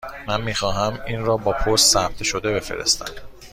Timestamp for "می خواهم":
0.41-0.99